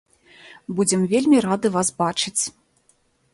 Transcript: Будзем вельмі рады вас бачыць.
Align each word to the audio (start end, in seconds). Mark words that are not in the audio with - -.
Будзем 0.79 1.03
вельмі 1.11 1.43
рады 1.47 1.67
вас 1.77 1.93
бачыць. 2.01 2.43